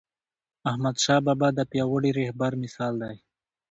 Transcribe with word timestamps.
احمدشاه 0.69 1.19
بابا 1.25 1.49
د 1.55 1.59
پیاوړي 1.71 2.11
رهبر 2.19 2.51
مثال 2.63 2.93
دی.. 3.01 3.15